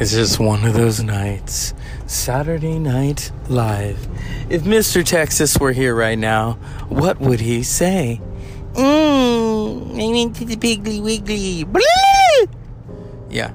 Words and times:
It's 0.00 0.12
just 0.12 0.40
one 0.40 0.64
of 0.64 0.72
those 0.72 1.02
nights. 1.02 1.74
Saturday 2.06 2.78
Night 2.78 3.30
Live. 3.50 4.08
If 4.48 4.62
Mr. 4.62 5.04
Texas 5.04 5.58
were 5.58 5.72
here 5.72 5.94
right 5.94 6.18
now, 6.18 6.54
what 6.88 7.20
would 7.20 7.40
he 7.40 7.62
say? 7.62 8.18
Mmm, 8.72 10.02
I 10.02 10.10
went 10.10 10.36
to 10.36 10.46
the 10.46 10.56
Piggly 10.56 11.02
Wiggly. 11.02 11.64
Blah! 11.64 11.82
Yeah. 13.28 13.52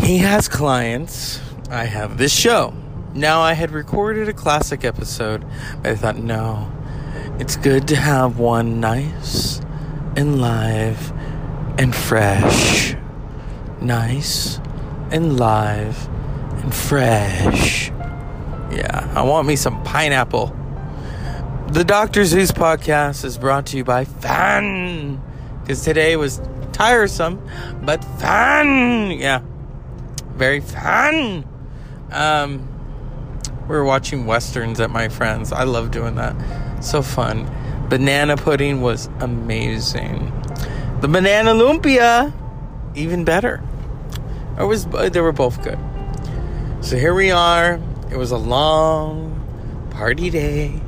He 0.00 0.18
has 0.18 0.46
clients. 0.46 1.40
I 1.72 1.86
have 1.86 2.16
this 2.16 2.32
show. 2.32 2.72
Now, 3.14 3.40
I 3.40 3.54
had 3.54 3.72
recorded 3.72 4.28
a 4.28 4.32
classic 4.32 4.84
episode, 4.84 5.44
but 5.82 5.90
I 5.90 5.96
thought, 5.96 6.18
no, 6.18 6.70
it's 7.40 7.56
good 7.56 7.88
to 7.88 7.96
have 7.96 8.38
one 8.38 8.78
nice 8.78 9.60
and 10.14 10.40
live 10.40 11.10
and 11.80 11.92
fresh. 11.92 12.94
Nice 13.80 14.60
and 15.10 15.38
live 15.38 16.08
and 16.62 16.74
fresh. 16.74 17.90
Yeah, 18.70 19.10
I 19.14 19.22
want 19.22 19.46
me 19.46 19.56
some 19.56 19.82
pineapple. 19.84 20.54
The 21.68 21.84
Dr. 21.84 22.24
Zeus 22.24 22.50
podcast 22.50 23.24
is 23.24 23.38
brought 23.38 23.66
to 23.66 23.76
you 23.76 23.84
by 23.84 24.04
Fun. 24.04 25.22
Because 25.60 25.82
today 25.82 26.16
was 26.16 26.40
tiresome, 26.72 27.46
but 27.82 28.02
fun. 28.18 29.10
Yeah, 29.10 29.42
very 30.34 30.60
fun. 30.60 31.46
Um, 32.10 32.66
we 33.68 33.76
were 33.76 33.84
watching 33.84 34.24
westerns 34.24 34.80
at 34.80 34.90
my 34.90 35.08
friends. 35.08 35.52
I 35.52 35.64
love 35.64 35.90
doing 35.90 36.14
that. 36.14 36.34
So 36.82 37.02
fun. 37.02 37.50
Banana 37.88 38.36
pudding 38.36 38.80
was 38.80 39.10
amazing. 39.20 40.32
The 41.00 41.08
banana 41.08 41.52
lumpia, 41.52 42.32
even 42.94 43.24
better. 43.24 43.62
It 44.58 44.64
was. 44.64 44.86
They 44.86 45.20
were 45.20 45.32
both 45.32 45.62
good. 45.62 45.78
So 46.80 46.96
here 46.96 47.14
we 47.14 47.30
are. 47.30 47.80
It 48.10 48.16
was 48.16 48.30
a 48.30 48.38
long 48.38 49.34
party 49.90 50.30
day. 50.30 50.80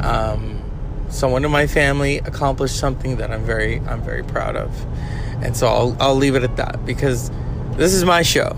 Um, 0.00 0.62
someone 1.08 1.44
in 1.44 1.50
my 1.50 1.66
family 1.66 2.18
accomplished 2.18 2.78
something 2.78 3.16
that 3.16 3.30
I'm 3.30 3.44
very, 3.44 3.80
I'm 3.80 4.02
very 4.02 4.22
proud 4.22 4.56
of, 4.56 4.70
and 5.42 5.56
so 5.56 5.66
I'll, 5.66 5.96
I'll 6.00 6.14
leave 6.14 6.36
it 6.36 6.44
at 6.44 6.56
that 6.56 6.86
because 6.86 7.30
this 7.72 7.92
is 7.92 8.04
my 8.04 8.22
show, 8.22 8.56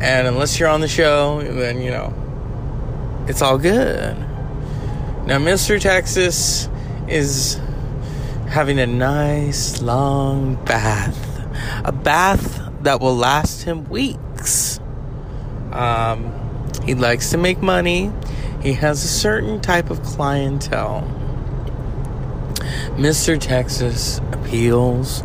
and 0.00 0.28
unless 0.28 0.58
you're 0.58 0.68
on 0.68 0.80
the 0.80 0.88
show, 0.88 1.40
then 1.42 1.80
you 1.80 1.90
know 1.90 2.14
it's 3.26 3.42
all 3.42 3.58
good. 3.58 4.16
Now, 5.26 5.38
Mr. 5.38 5.80
Texas 5.80 6.68
is 7.08 7.60
having 8.48 8.78
a 8.80 8.86
nice 8.86 9.80
long 9.80 10.56
bath, 10.64 11.40
a 11.84 11.92
bath 11.92 12.59
that 12.82 13.00
will 13.00 13.16
last 13.16 13.62
him 13.62 13.88
weeks. 13.88 14.80
Um, 15.72 16.32
he 16.84 16.94
likes 16.94 17.30
to 17.30 17.38
make 17.38 17.60
money. 17.62 18.12
He 18.62 18.72
has 18.74 19.04
a 19.04 19.08
certain 19.08 19.60
type 19.60 19.90
of 19.90 20.02
clientele. 20.02 21.02
Mr. 22.96 23.40
Texas 23.40 24.18
appeals 24.32 25.24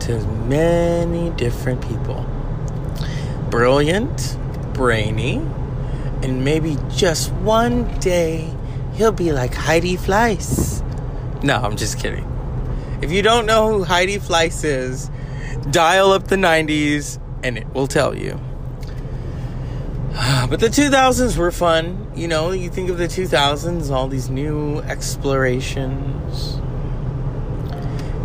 to 0.00 0.18
many 0.46 1.30
different 1.30 1.80
people. 1.80 2.26
Brilliant, 3.50 4.36
brainy, 4.74 5.36
and 6.22 6.44
maybe 6.44 6.76
just 6.90 7.32
one 7.32 7.84
day 8.00 8.52
he'll 8.94 9.12
be 9.12 9.32
like 9.32 9.54
Heidi 9.54 9.96
Fleiss. 9.96 10.82
No, 11.42 11.56
I'm 11.56 11.76
just 11.76 11.98
kidding. 11.98 12.30
If 13.00 13.12
you 13.12 13.22
don't 13.22 13.46
know 13.46 13.72
who 13.72 13.84
Heidi 13.84 14.18
Fleiss 14.18 14.64
is, 14.64 15.10
dial 15.70 16.12
up 16.12 16.28
the 16.28 16.36
90s 16.36 17.18
and 17.42 17.58
it 17.58 17.72
will 17.74 17.86
tell 17.86 18.16
you. 18.16 18.40
But 20.48 20.60
the 20.60 20.68
2000s 20.68 21.36
were 21.36 21.50
fun. 21.50 22.12
You 22.14 22.28
know, 22.28 22.52
you 22.52 22.70
think 22.70 22.90
of 22.90 22.98
the 22.98 23.08
2000s, 23.08 23.90
all 23.90 24.08
these 24.08 24.30
new 24.30 24.78
explorations. 24.80 26.60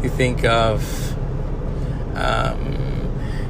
You 0.04 0.10
think 0.10 0.46
of, 0.46 1.18
um, 2.16 2.80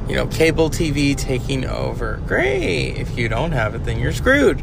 you 0.08 0.16
know, 0.16 0.26
cable 0.26 0.70
TV 0.70 1.16
taking 1.16 1.66
over. 1.66 2.22
Great. 2.26 2.96
If 2.96 3.18
you 3.18 3.28
don't 3.28 3.52
have 3.52 3.74
it, 3.74 3.84
then 3.84 3.98
you're 3.98 4.12
screwed. 4.12 4.60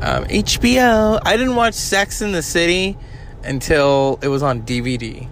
Um, 0.00 0.24
HBO. 0.26 1.20
I 1.24 1.36
didn't 1.36 1.56
watch 1.56 1.74
Sex 1.74 2.22
in 2.22 2.32
the 2.32 2.42
City 2.42 2.96
until 3.42 4.18
it 4.22 4.28
was 4.28 4.42
on 4.42 4.62
DVD. 4.62 5.28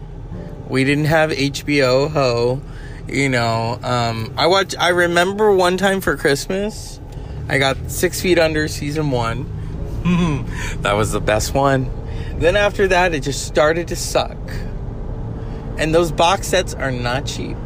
We 0.69 0.85
didn't 0.85 1.07
have 1.07 1.31
HBO 1.31 2.11
Ho. 2.11 2.61
You 3.09 3.29
know, 3.29 3.79
um, 3.83 4.35
I 4.37 4.49
watch. 4.49 4.75
I 4.77 4.89
remember 4.89 5.53
one 5.53 5.77
time 5.77 6.01
for 6.01 6.17
Christmas, 6.17 7.01
I 7.49 7.59
got 7.59 7.77
Six 7.89 8.21
Feet 8.21 8.39
Under 8.39 8.67
season 8.67 9.13
one. 9.13 9.47
that 10.83 10.95
was 10.95 11.13
the 11.13 11.21
best 11.21 11.55
one. 11.55 11.89
Then 12.39 12.57
after 12.57 12.89
that, 12.89 13.15
it 13.15 13.21
just 13.21 13.47
started 13.47 13.89
to 13.89 13.97
suck. 13.97 14.37
And 15.79 15.95
those 15.95 16.11
box 16.11 16.49
sets 16.49 16.75
are 16.75 16.91
not 16.91 17.27
cheap. 17.27 17.57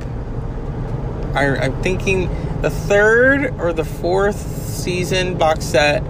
I, 1.35 1.57
I'm 1.57 1.83
thinking 1.83 2.29
the 2.61 2.71
third 2.71 3.59
or 3.59 3.73
the 3.73 3.85
fourth 3.85 4.37
season 4.37 5.39
box 5.39 5.65
set 5.65 6.03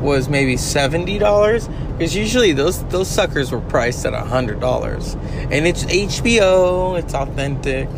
was 0.00 0.28
maybe 0.28 0.56
seventy 0.56 1.18
dollars 1.18 1.68
because 1.92 2.14
usually 2.14 2.52
those 2.52 2.84
those 2.84 3.08
suckers 3.08 3.50
were 3.50 3.60
priced 3.62 4.06
at 4.06 4.14
hundred 4.14 4.60
dollars, 4.60 5.14
and 5.50 5.66
it's 5.66 5.84
HBO, 5.84 6.96
it's 6.98 7.14
authentic. 7.14 7.88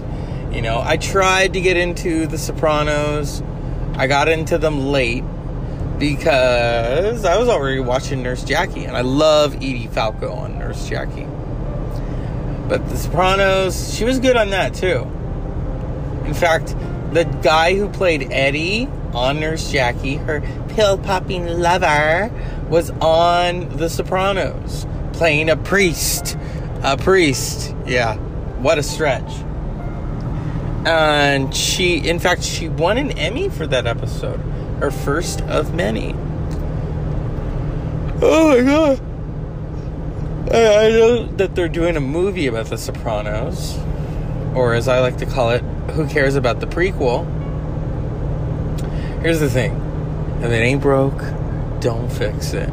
You 0.53 0.63
know, 0.63 0.81
I 0.83 0.97
tried 0.97 1.53
to 1.53 1.61
get 1.61 1.77
into 1.77 2.27
The 2.27 2.39
Sopranos. 2.39 3.43
I 3.95 4.07
got 4.07 4.29
into 4.29 4.59
them 4.59 4.87
late 4.87 5.25
because 5.99 7.25
I 7.25 7.37
was 7.37 7.49
already 7.49 7.81
watching 7.81 8.23
Nurse 8.23 8.45
Jackie, 8.45 8.85
and 8.85 8.97
I 8.97 9.03
love 9.03 9.57
Edie 9.57 9.89
Falco 9.89 10.33
on 10.33 10.59
Nurse 10.59 10.89
Jackie. 10.89 11.27
But 12.69 12.89
The 12.89 12.97
Sopranos, 12.97 13.95
she 13.95 14.05
was 14.05 14.19
good 14.21 14.37
on 14.37 14.51
that 14.51 14.75
too. 14.75 15.03
In 16.25 16.35
fact, 16.35 16.75
the 17.13 17.25
guy 17.43 17.75
who 17.75 17.89
played 17.89 18.31
Eddie 18.31 18.89
on 19.13 19.41
Nurse 19.41 19.71
Jackie, 19.73 20.17
her 20.17 20.41
pill 20.69 20.99
popping 20.99 21.47
lover, 21.47 22.31
was 22.69 22.91
on 23.01 23.77
The 23.77 23.89
Sopranos, 23.89 24.87
playing 25.13 25.51
a 25.51 25.57
priest. 25.57 26.39
A 26.83 26.97
priest. 26.97 27.75
Yeah. 27.87 28.17
What 28.61 28.79
a 28.79 28.83
stretch. 28.83 29.31
And 30.87 31.55
she, 31.55 31.99
in 31.99 32.19
fact, 32.19 32.43
she 32.43 32.69
won 32.69 32.99
an 32.99 33.11
Emmy 33.13 33.49
for 33.49 33.67
that 33.67 33.87
episode. 33.87 34.41
Her 34.81 34.91
first 34.91 35.41
of 35.43 35.75
many. 35.75 36.15
Oh 38.21 38.49
my 38.49 38.63
god. 38.63 39.01
I, 40.53 40.87
I 40.87 40.91
know 40.91 41.27
that 41.37 41.55
they're 41.55 41.69
doing 41.69 41.97
a 41.97 42.01
movie 42.01 42.47
about 42.47 42.67
The 42.67 42.79
Sopranos. 42.79 43.79
Or 44.55 44.75
as 44.75 44.89
I 44.89 45.01
like 45.01 45.19
to 45.19 45.27
call 45.27 45.51
it, 45.51 45.63
Who 45.93 46.07
Cares 46.07 46.37
About 46.37 46.61
the 46.61 46.67
Prequel? 46.67 47.27
Here's 49.23 49.41
the 49.41 49.51
thing 49.51 49.85
if 50.41 50.51
it 50.51 50.55
ain't 50.55 50.81
broke, 50.81 51.21
don't 51.81 52.11
fix 52.11 52.53
it. 52.53 52.71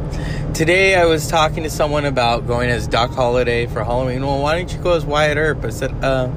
Today 0.54 0.94
I 0.94 1.04
was 1.04 1.28
talking 1.28 1.64
to 1.64 1.70
someone 1.70 2.04
about 2.04 2.46
going 2.46 2.70
as 2.70 2.86
Doc 2.86 3.10
Holliday 3.10 3.66
for 3.66 3.82
Halloween. 3.82 4.24
Well, 4.24 4.40
why 4.40 4.56
don't 4.56 4.72
you 4.72 4.80
go 4.80 4.92
as 4.92 5.04
Wyatt 5.04 5.36
Earp? 5.36 5.64
I 5.64 5.70
said, 5.70 5.92
uh, 6.04 6.30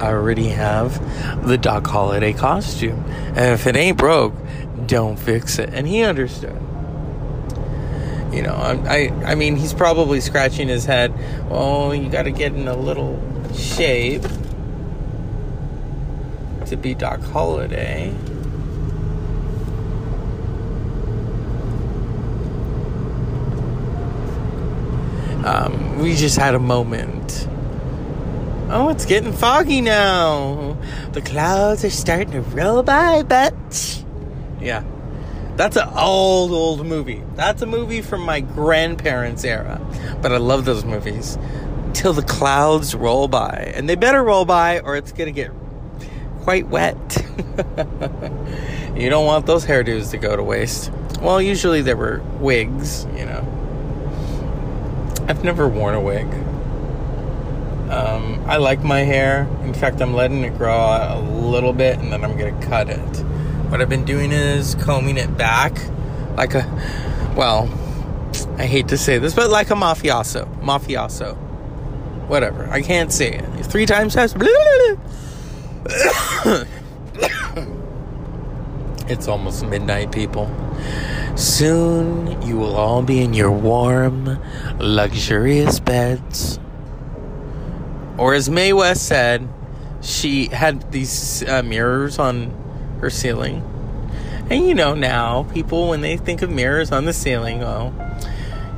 I 0.00 0.12
already 0.12 0.48
have 0.48 1.46
the 1.46 1.58
Doc 1.58 1.86
Holliday 1.86 2.32
costume. 2.32 3.04
And 3.36 3.52
if 3.52 3.66
it 3.66 3.76
ain't 3.76 3.98
broke, 3.98 4.34
don't 4.86 5.18
fix 5.18 5.58
it. 5.58 5.70
And 5.74 5.86
he 5.86 6.02
understood. 6.02 6.58
You 8.32 8.42
know, 8.42 8.54
I, 8.54 8.72
I, 8.72 9.32
I 9.32 9.34
mean, 9.34 9.56
he's 9.56 9.74
probably 9.74 10.20
scratching 10.20 10.68
his 10.68 10.84
head. 10.84 11.12
Well, 11.50 11.94
you 11.94 12.08
got 12.08 12.22
to 12.22 12.30
get 12.30 12.54
in 12.54 12.66
a 12.68 12.76
little 12.76 13.20
shape 13.52 14.22
to 16.66 16.76
be 16.76 16.94
Doc 16.94 17.20
Holliday. 17.20 18.14
Um, 25.44 25.98
we 25.98 26.14
just 26.14 26.38
had 26.38 26.54
a 26.54 26.58
moment. 26.58 27.48
Oh, 28.72 28.88
it's 28.88 29.04
getting 29.04 29.32
foggy 29.32 29.80
now. 29.80 30.78
The 31.10 31.20
clouds 31.20 31.84
are 31.84 31.90
starting 31.90 32.30
to 32.30 32.40
roll 32.40 32.84
by, 32.84 33.24
but 33.24 34.04
yeah, 34.60 34.84
that's 35.56 35.76
an 35.76 35.88
old, 35.98 36.52
old 36.52 36.86
movie. 36.86 37.20
That's 37.34 37.62
a 37.62 37.66
movie 37.66 38.00
from 38.00 38.22
my 38.22 38.38
grandparents' 38.38 39.42
era, 39.44 39.80
but 40.22 40.32
I 40.32 40.36
love 40.36 40.66
those 40.66 40.84
movies. 40.84 41.36
Till 41.94 42.12
the 42.12 42.22
clouds 42.22 42.94
roll 42.94 43.26
by, 43.26 43.72
and 43.74 43.88
they 43.88 43.96
better 43.96 44.22
roll 44.22 44.44
by, 44.44 44.78
or 44.78 44.94
it's 44.94 45.10
gonna 45.10 45.32
get 45.32 45.50
quite 46.42 46.68
wet. 46.68 46.96
you 48.94 49.10
don't 49.10 49.26
want 49.26 49.46
those 49.46 49.66
hairdos 49.66 50.12
to 50.12 50.16
go 50.16 50.36
to 50.36 50.44
waste. 50.44 50.92
Well, 51.20 51.42
usually 51.42 51.82
they 51.82 51.94
were 51.94 52.22
wigs, 52.38 53.04
you 53.16 53.26
know. 53.26 53.44
I've 55.26 55.42
never 55.42 55.66
worn 55.66 55.96
a 55.96 56.00
wig. 56.00 56.28
Um, 57.90 58.42
I 58.46 58.58
like 58.58 58.82
my 58.82 59.00
hair. 59.00 59.48
In 59.64 59.74
fact, 59.74 60.00
I'm 60.00 60.14
letting 60.14 60.44
it 60.44 60.56
grow 60.56 60.76
a 60.76 61.20
little 61.20 61.72
bit 61.72 61.98
and 61.98 62.12
then 62.12 62.24
I'm 62.24 62.36
going 62.38 62.58
to 62.58 62.66
cut 62.66 62.88
it. 62.88 62.98
what 63.68 63.80
I've 63.80 63.88
been 63.88 64.04
doing 64.04 64.32
is 64.32 64.74
combing 64.76 65.16
it 65.16 65.36
back 65.36 65.76
like 66.36 66.54
a, 66.54 66.64
well, 67.36 67.68
I 68.56 68.66
hate 68.66 68.88
to 68.88 68.96
say 68.96 69.18
this, 69.18 69.34
but 69.34 69.50
like 69.50 69.70
a 69.70 69.74
mafioso. 69.74 70.46
Mafioso. 70.60 71.36
Whatever. 72.28 72.68
I 72.70 72.80
can't 72.80 73.12
say 73.12 73.32
it. 73.32 73.66
Three 73.66 73.86
times 73.86 74.14
fast. 74.14 74.36
it's 79.08 79.28
almost 79.28 79.66
midnight, 79.66 80.12
people. 80.12 80.48
Soon 81.36 82.40
you 82.42 82.56
will 82.56 82.76
all 82.76 83.02
be 83.02 83.20
in 83.22 83.34
your 83.34 83.50
warm, 83.50 84.38
luxurious 84.78 85.80
beds. 85.80 86.58
Or 88.20 88.34
as 88.34 88.50
Mae 88.50 88.74
West 88.74 89.06
said, 89.06 89.48
she 90.02 90.48
had 90.48 90.92
these 90.92 91.42
uh, 91.48 91.62
mirrors 91.62 92.18
on 92.18 92.50
her 93.00 93.08
ceiling. 93.08 93.64
And 94.50 94.66
you 94.66 94.74
know 94.74 94.94
now, 94.94 95.44
people 95.54 95.88
when 95.88 96.02
they 96.02 96.18
think 96.18 96.42
of 96.42 96.50
mirrors 96.50 96.92
on 96.92 97.06
the 97.06 97.14
ceiling, 97.14 97.60
well, 97.60 97.94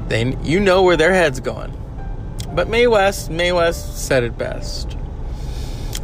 they 0.07 0.37
you 0.45 0.61
know 0.61 0.85
where 0.85 0.97
their 0.97 1.13
head's 1.13 1.41
going. 1.41 1.77
But 2.55 2.69
Mae 2.69 2.87
West, 2.87 3.31
Mae 3.31 3.51
West 3.51 4.07
said 4.07 4.23
it 4.23 4.39
best. 4.39 4.97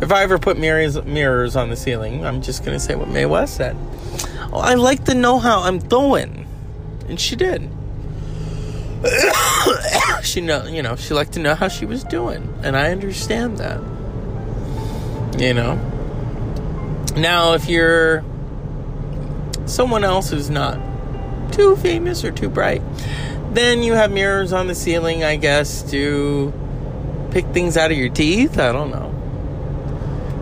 If 0.00 0.11
I 0.11 0.25
ever 0.25 0.38
put 0.38 0.58
mirrors 0.58 1.00
mirrors 1.05 1.55
on 1.55 1.70
the 1.70 1.76
ceiling, 1.76 2.26
I'm 2.26 2.43
just 2.43 2.64
gonna 2.64 2.81
say 2.81 2.96
what 2.96 3.08
Mae 3.08 3.26
West 3.26 3.55
said. 3.55 3.76
Oh, 4.52 4.58
I 4.58 4.75
like 4.75 5.05
to 5.05 5.14
know 5.14 5.38
how 5.38 5.61
I'm 5.61 5.79
doing, 5.79 6.44
and 7.08 7.20
she 7.20 7.37
did. 7.37 7.70
she 10.22 10.40
know, 10.40 10.66
you 10.66 10.82
know, 10.82 10.96
she 10.96 11.14
liked 11.14 11.32
to 11.32 11.40
know 11.40 11.54
how 11.54 11.68
she 11.68 11.86
was 11.86 12.04
doing, 12.04 12.52
and 12.62 12.76
I 12.76 12.90
understand 12.90 13.58
that. 13.58 13.80
You 15.40 15.54
know. 15.54 15.76
Now, 17.16 17.54
if 17.54 17.68
you're 17.68 18.24
someone 19.66 20.04
else 20.04 20.30
who's 20.30 20.50
not 20.50 20.78
too 21.52 21.76
famous 21.76 22.24
or 22.24 22.32
too 22.32 22.48
bright, 22.48 22.82
then 23.52 23.82
you 23.82 23.94
have 23.94 24.10
mirrors 24.10 24.52
on 24.52 24.66
the 24.66 24.74
ceiling, 24.74 25.24
I 25.24 25.36
guess, 25.36 25.88
to 25.90 26.52
pick 27.30 27.46
things 27.46 27.76
out 27.76 27.90
of 27.90 27.98
your 27.98 28.08
teeth. 28.08 28.58
I 28.58 28.72
don't 28.72 28.90
know. 28.90 29.14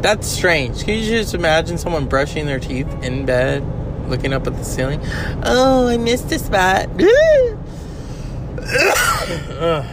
That's 0.02 0.26
strange. 0.26 0.84
Can 0.84 0.98
you 0.98 1.06
just 1.06 1.34
imagine 1.34 1.78
someone 1.78 2.06
brushing 2.06 2.46
their 2.46 2.60
teeth 2.60 2.88
in 3.02 3.26
bed, 3.26 3.64
looking 4.08 4.32
up 4.32 4.46
at 4.46 4.56
the 4.56 4.64
ceiling? 4.64 5.00
Oh, 5.42 5.88
I 5.88 5.96
missed 5.98 6.30
a 6.32 6.38
spot. 6.38 6.88
the 8.56 9.86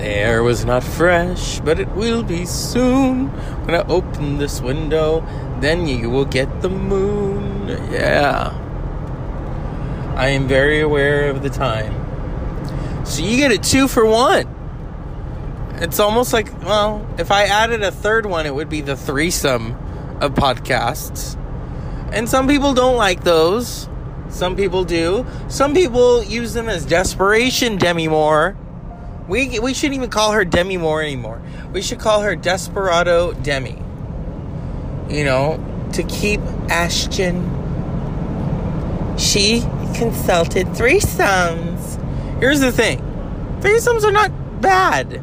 air 0.00 0.42
was 0.42 0.64
not 0.64 0.82
fresh, 0.82 1.60
but 1.60 1.80
it 1.80 1.88
will 1.90 2.22
be 2.22 2.46
soon. 2.46 3.28
When 3.66 3.74
I 3.74 3.86
open 3.86 4.38
this 4.38 4.60
window, 4.60 5.24
then 5.60 5.86
you 5.86 6.10
will 6.10 6.24
get 6.24 6.62
the 6.62 6.70
moon. 6.70 7.68
Yeah. 7.90 8.56
I 10.16 10.28
am 10.28 10.48
very 10.48 10.80
aware 10.80 11.30
of 11.30 11.42
the 11.42 11.50
time. 11.50 11.94
So 13.04 13.22
you 13.22 13.36
get 13.36 13.52
a 13.52 13.58
two 13.58 13.88
for 13.88 14.06
one. 14.06 14.56
It's 15.80 15.98
almost 15.98 16.32
like, 16.32 16.52
well, 16.62 17.06
if 17.18 17.30
I 17.30 17.44
added 17.44 17.82
a 17.82 17.90
third 17.90 18.26
one, 18.26 18.44
it 18.44 18.54
would 18.54 18.68
be 18.68 18.82
the 18.82 18.96
threesome 18.96 19.72
of 20.20 20.34
podcasts. 20.34 21.38
And 22.12 22.28
some 22.28 22.46
people 22.46 22.74
don't 22.74 22.96
like 22.96 23.24
those. 23.24 23.88
Some 24.30 24.56
people 24.56 24.84
do. 24.84 25.26
Some 25.48 25.74
people 25.74 26.22
use 26.22 26.54
them 26.54 26.68
as 26.68 26.86
desperation 26.86 27.76
Demi 27.76 28.08
Moore. 28.08 28.56
We, 29.28 29.58
we 29.60 29.74
shouldn't 29.74 29.96
even 29.96 30.10
call 30.10 30.32
her 30.32 30.44
Demi 30.44 30.76
Moore 30.76 31.02
anymore. 31.02 31.40
We 31.72 31.82
should 31.82 32.00
call 32.00 32.22
her 32.22 32.34
Desperado 32.34 33.32
Demi. 33.32 33.78
You 35.08 35.24
know, 35.24 35.88
to 35.92 36.02
keep 36.04 36.40
Ashton. 36.68 37.58
She 39.18 39.60
consulted 39.94 40.68
threesomes. 40.68 41.98
Here's 42.40 42.60
the 42.60 42.72
thing 42.72 42.98
threesomes 43.60 44.04
are 44.04 44.12
not 44.12 44.30
bad 44.60 45.22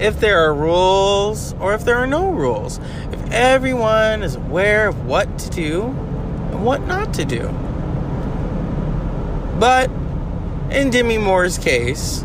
if 0.00 0.20
there 0.20 0.40
are 0.44 0.54
rules 0.54 1.54
or 1.54 1.74
if 1.74 1.84
there 1.84 1.96
are 1.96 2.06
no 2.06 2.30
rules. 2.30 2.78
If 3.12 3.30
everyone 3.30 4.22
is 4.22 4.36
aware 4.36 4.88
of 4.88 5.06
what 5.06 5.38
to 5.38 5.50
do 5.50 5.82
and 5.84 6.64
what 6.64 6.86
not 6.86 7.14
to 7.14 7.24
do. 7.24 7.48
But 9.58 9.90
in 10.70 10.90
Demi 10.90 11.18
Moore's 11.18 11.58
case, 11.58 12.24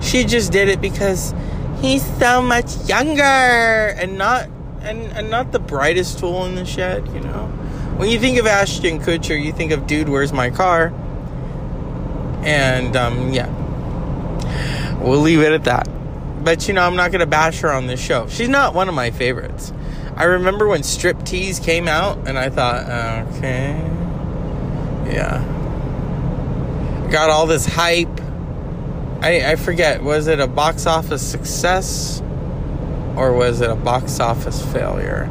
she 0.00 0.24
just 0.24 0.52
did 0.52 0.68
it 0.68 0.80
because 0.80 1.34
he's 1.80 2.04
so 2.18 2.42
much 2.42 2.76
younger 2.88 3.22
and 3.22 4.18
not 4.18 4.48
and, 4.80 5.02
and 5.12 5.30
not 5.30 5.52
the 5.52 5.58
brightest 5.58 6.18
tool 6.18 6.46
in 6.46 6.54
the 6.54 6.64
shed, 6.64 7.06
you 7.08 7.20
know. 7.20 7.46
When 7.96 8.08
you 8.08 8.20
think 8.20 8.38
of 8.38 8.46
Ashton 8.46 9.00
Kutcher, 9.00 9.42
you 9.42 9.52
think 9.52 9.72
of 9.72 9.86
dude, 9.86 10.08
where's 10.08 10.32
my 10.32 10.50
car? 10.50 10.92
And 12.42 12.96
um, 12.96 13.32
yeah, 13.32 13.48
we'll 15.00 15.20
leave 15.20 15.40
it 15.40 15.52
at 15.52 15.64
that. 15.64 15.88
But 16.44 16.68
you 16.68 16.74
know, 16.74 16.82
I'm 16.82 16.96
not 16.96 17.10
gonna 17.10 17.26
bash 17.26 17.60
her 17.60 17.72
on 17.72 17.86
this 17.86 18.00
show. 18.00 18.28
She's 18.28 18.48
not 18.48 18.74
one 18.74 18.88
of 18.88 18.94
my 18.94 19.10
favorites. 19.10 19.72
I 20.14 20.24
remember 20.24 20.66
when 20.66 20.82
Strip 20.82 21.24
Tease 21.24 21.60
came 21.60 21.86
out, 21.86 22.26
and 22.26 22.38
I 22.38 22.50
thought, 22.50 22.84
okay, 23.36 23.70
yeah, 25.06 25.44
got 27.10 27.30
all 27.30 27.46
this 27.46 27.66
hype. 27.66 28.20
I, 29.20 29.52
I 29.52 29.56
forget, 29.56 30.02
was 30.02 30.26
it 30.26 30.40
a 30.40 30.46
box 30.46 30.86
office 30.86 31.22
success 31.22 32.20
or 33.16 33.32
was 33.32 33.60
it 33.60 33.70
a 33.70 33.74
box 33.74 34.20
office 34.20 34.64
failure? 34.72 35.28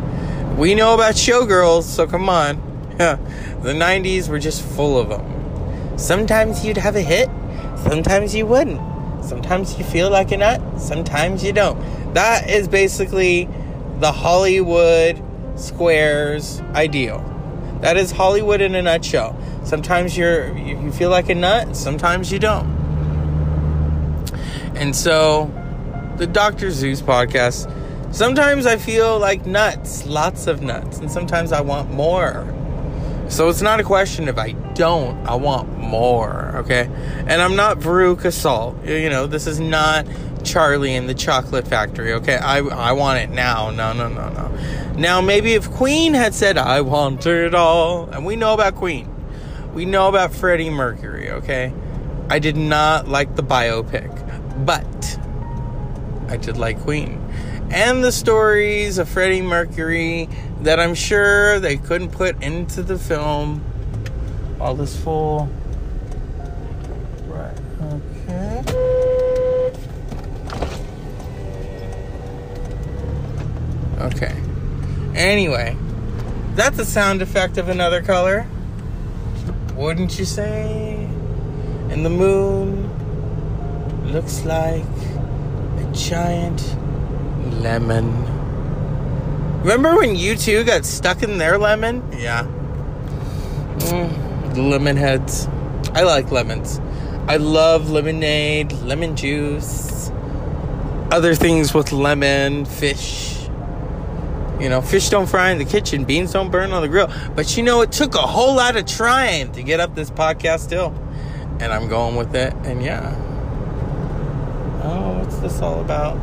We 0.58 0.76
know 0.76 0.94
about 0.94 1.16
showgirls, 1.16 1.84
so 1.84 2.08
come 2.08 2.30
on. 2.30 2.56
the 2.98 3.74
90s 3.74 4.28
were 4.28 4.40
just 4.40 4.62
full 4.62 4.98
of 5.00 5.10
them. 5.10 5.98
Sometimes 5.98 6.66
you'd 6.66 6.78
have 6.78 6.96
a 6.96 7.02
hit, 7.02 7.30
sometimes 7.78 8.36
you 8.36 8.46
wouldn't. 8.46 8.82
Sometimes 9.24 9.78
you 9.78 9.84
feel 9.84 10.10
like 10.10 10.32
a 10.32 10.38
nut, 10.38 10.62
sometimes 10.80 11.44
you 11.44 11.54
don't. 11.54 11.80
That 12.14 12.50
is 12.50 12.68
basically 12.68 13.48
the 14.00 14.12
Hollywood 14.12 15.24
squares 15.56 16.62
ideal. 16.74 17.37
That 17.82 17.98
is 17.98 18.12
Hollywood 18.12 18.62
in 18.62 18.76
a 18.76 18.82
nutshell. 18.82 19.40
Sometimes 19.64 20.18
you're 20.18 20.58
you 20.58 20.92
feel 20.92 21.10
like 21.10 21.30
a 21.30 21.36
nut, 21.36 21.76
sometimes 21.76 22.32
you 22.32 22.40
don't. 22.40 22.68
And 24.76 24.96
so 24.96 25.52
the 26.18 26.28
Dr. 26.28 26.72
Zeus 26.72 27.02
podcast, 27.02 27.72
sometimes 28.14 28.66
I 28.66 28.78
feel 28.78 29.20
like 29.20 29.46
nuts, 29.46 30.06
lots 30.06 30.48
of 30.48 30.62
nuts, 30.62 31.00
and 31.00 31.12
sometimes 31.12 31.52
I 31.52 31.62
want 31.62 31.92
more. 31.92 32.54
So 33.30 33.50
it's 33.50 33.62
not 33.62 33.80
a 33.80 33.84
question 33.84 34.28
if 34.30 34.38
I 34.38 34.52
don't, 34.74 35.28
I 35.28 35.36
want 35.36 35.78
more, 35.78 36.54
okay? 36.58 36.90
And 37.28 37.42
I'm 37.42 37.56
not 37.56 37.80
Veruca 37.80 38.32
Salt. 38.32 38.84
You 38.86 39.10
know, 39.10 39.28
this 39.28 39.48
is 39.48 39.60
not 39.60 40.08
Charlie 40.48 40.96
in 40.96 41.08
the 41.08 41.14
Chocolate 41.14 41.68
Factory, 41.68 42.14
okay? 42.14 42.38
I, 42.38 42.60
I 42.60 42.94
want 42.94 43.20
it 43.20 43.30
now. 43.30 43.70
No, 43.70 43.94
no, 43.94 44.08
no, 44.08 44.30
no. 44.30 44.94
Now, 44.98 45.22
maybe 45.22 45.54
if 45.54 45.70
Queen 45.70 46.14
had 46.14 46.34
said, 46.34 46.58
I 46.58 46.82
want 46.82 47.26
it 47.26 47.54
all, 47.54 48.10
and 48.10 48.26
we 48.26 48.36
know 48.36 48.54
about 48.54 48.76
Queen, 48.76 49.14
we 49.74 49.86
know 49.86 50.08
about 50.08 50.34
Freddie 50.34 50.72
Mercury, 50.72 51.30
okay? 51.30 51.74
I 52.30 52.40
did 52.40 52.56
not 52.56 53.08
like 53.08 53.36
the 53.36 53.44
biopic, 53.44 54.66
but 54.66 55.20
I 56.30 56.38
did 56.38 56.58
like 56.58 56.80
Queen. 56.82 57.24
And 57.70 58.04
the 58.04 58.12
stories 58.12 58.98
of 58.98 59.08
Freddie 59.10 59.42
Mercury 59.42 60.30
that 60.62 60.80
I'm 60.80 60.96
sure 60.96 61.60
they 61.60 61.78
couldn't 61.78 62.12
put 62.12 62.42
into 62.42 62.82
the 62.82 62.98
film. 62.98 63.64
All 64.60 64.74
this 64.74 64.98
full. 64.98 65.50
Right, 67.28 67.58
okay. 67.82 68.77
Okay. 74.08 74.36
Anyway, 75.16 75.76
that's 76.56 76.80
a 76.80 76.86
sound 76.86 77.22
effect 77.22 77.58
of 77.58 77.70
another 77.70 78.02
color. 78.02 78.48
Wouldn't 79.76 80.18
you 80.18 80.26
say? 80.26 81.08
And 81.90 82.06
the 82.06 82.10
moon 82.10 82.88
looks 84.12 84.46
like 84.46 84.84
a 84.84 85.92
giant 85.94 86.76
lemon. 87.62 88.24
Remember 89.62 89.98
when 89.98 90.16
U2 90.16 90.66
got 90.66 90.86
stuck 90.86 91.24
in 91.24 91.38
their 91.38 91.58
lemon? 91.58 92.02
Yeah. 92.18 92.44
Mm, 93.80 94.54
the 94.54 94.62
Lemonheads. 94.62 95.52
I 95.94 96.04
like 96.04 96.32
lemons. 96.32 96.80
I 97.28 97.36
love 97.36 97.90
lemonade, 97.90 98.72
lemon 98.84 99.18
juice, 99.18 100.10
other 101.12 101.36
things 101.36 101.74
with 101.74 101.92
lemon, 101.92 102.64
fish. 102.64 103.27
You 104.60 104.70
know, 104.70 104.82
fish 104.82 105.10
don't 105.10 105.28
fry 105.28 105.52
in 105.52 105.60
the 105.60 105.66
kitchen, 105.66 106.04
beans 106.04 106.34
don't 106.34 106.50
burn 106.50 106.72
on 106.72 106.82
the 106.82 106.88
grill. 106.88 107.12
But 107.36 107.56
you 107.58 107.64
know, 107.64 107.82
it 107.82 107.92
took 107.92 108.16
a 108.16 108.20
whole 108.20 108.56
lot 108.56 108.76
of 108.76 108.86
trying 108.86 109.52
to 109.52 109.62
get 109.62 109.80
up 109.80 109.94
this 109.94 110.10
podcast 110.10 110.72
hill. 110.72 110.94
And 111.60 111.72
I'm 111.72 111.88
going 111.88 112.16
with 112.16 112.36
it, 112.36 112.54
and 112.64 112.84
yeah. 112.84 113.16
Oh, 114.84 115.20
what's 115.20 115.38
this 115.38 115.62
all 115.62 115.82
about? 115.82 116.18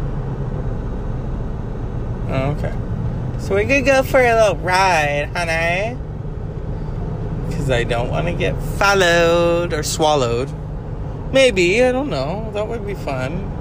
Oh, 2.29 2.57
okay. 2.59 2.73
So 3.38 3.55
we 3.55 3.67
could 3.67 3.85
go 3.85 4.03
for 4.03 4.21
a 4.21 4.35
little 4.35 4.57
ride, 4.57 5.31
honey. 5.35 5.97
Because 7.47 7.71
I 7.71 7.85
don't 7.85 8.11
want 8.11 8.26
to 8.26 8.33
get 8.33 8.61
followed 8.79 9.73
or 9.73 9.83
swallowed. 9.83 10.50
Maybe, 11.33 11.85
I 11.85 11.93
don't 11.93 12.11
know. 12.11 12.50
That 12.53 12.67
would 12.67 12.87
be 12.87 12.95
fun. 12.95 13.54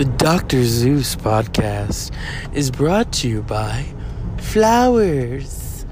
The 0.00 0.06
Dr. 0.06 0.64
Zeus 0.64 1.14
podcast 1.14 2.10
is 2.54 2.70
brought 2.70 3.12
to 3.20 3.28
you 3.28 3.42
by 3.42 3.84
Flowers, 4.38 5.84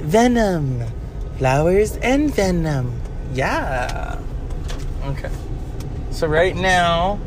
Venom, 0.00 0.84
Flowers 1.38 1.96
and 2.02 2.30
Venom. 2.34 3.00
Yeah. 3.32 4.20
Okay. 5.06 5.30
So, 6.10 6.26
right 6.26 6.54
now, 6.54 7.18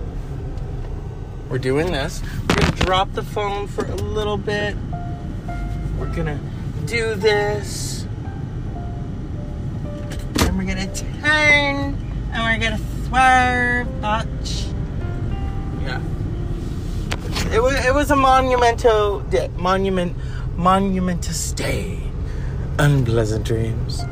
we're 1.49 1.57
doing 1.57 1.91
this. 1.91 2.21
We're 2.49 2.55
gonna 2.55 2.71
drop 2.73 3.11
the 3.13 3.23
phone 3.23 3.65
for 3.65 3.85
a 3.85 3.95
little 3.95 4.37
bit. 4.37 4.75
We're 5.97 6.15
gonna 6.15 6.39
do 6.85 7.15
this. 7.15 8.05
And 10.41 10.55
we're 10.55 10.65
gonna 10.65 10.93
turn. 10.93 11.97
And 12.31 12.43
we're 12.43 12.59
gonna 12.59 12.79
swerve. 13.07 14.01
Watch. 14.03 14.70
It 17.51 17.62
was, 17.62 17.86
it 17.86 17.93
was 17.93 18.10
a 18.12 18.15
monumental, 18.15 19.25
monument, 19.58 20.15
monumentous 20.55 21.51
day. 21.51 22.00
Unpleasant 22.79 23.46
dreams. 23.46 24.05